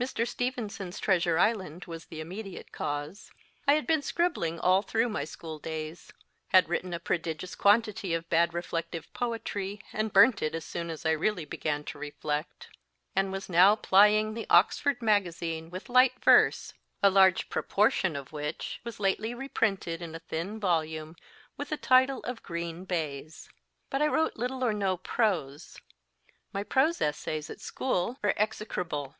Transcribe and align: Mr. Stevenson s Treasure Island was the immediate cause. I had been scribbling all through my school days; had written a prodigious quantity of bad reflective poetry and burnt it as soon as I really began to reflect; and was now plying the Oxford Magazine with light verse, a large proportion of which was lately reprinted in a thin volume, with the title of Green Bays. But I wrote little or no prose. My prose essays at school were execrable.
Mr. 0.00 0.26
Stevenson 0.26 0.88
s 0.88 0.98
Treasure 0.98 1.36
Island 1.36 1.84
was 1.84 2.06
the 2.06 2.22
immediate 2.22 2.72
cause. 2.72 3.30
I 3.66 3.74
had 3.74 3.86
been 3.86 4.00
scribbling 4.00 4.58
all 4.58 4.80
through 4.80 5.10
my 5.10 5.24
school 5.24 5.58
days; 5.58 6.10
had 6.52 6.70
written 6.70 6.94
a 6.94 6.98
prodigious 6.98 7.54
quantity 7.54 8.14
of 8.14 8.30
bad 8.30 8.54
reflective 8.54 9.12
poetry 9.12 9.82
and 9.92 10.10
burnt 10.10 10.40
it 10.40 10.54
as 10.54 10.64
soon 10.64 10.88
as 10.88 11.04
I 11.04 11.10
really 11.10 11.44
began 11.44 11.84
to 11.84 11.98
reflect; 11.98 12.70
and 13.14 13.30
was 13.30 13.50
now 13.50 13.76
plying 13.76 14.32
the 14.32 14.46
Oxford 14.48 15.02
Magazine 15.02 15.68
with 15.68 15.90
light 15.90 16.18
verse, 16.24 16.72
a 17.02 17.10
large 17.10 17.50
proportion 17.50 18.16
of 18.16 18.32
which 18.32 18.80
was 18.84 18.98
lately 18.98 19.34
reprinted 19.34 20.00
in 20.00 20.14
a 20.14 20.18
thin 20.20 20.58
volume, 20.58 21.14
with 21.58 21.68
the 21.68 21.76
title 21.76 22.20
of 22.20 22.42
Green 22.42 22.86
Bays. 22.86 23.50
But 23.90 24.00
I 24.00 24.06
wrote 24.06 24.34
little 24.38 24.64
or 24.64 24.72
no 24.72 24.96
prose. 24.96 25.78
My 26.54 26.62
prose 26.62 27.02
essays 27.02 27.50
at 27.50 27.60
school 27.60 28.16
were 28.22 28.32
execrable. 28.38 29.14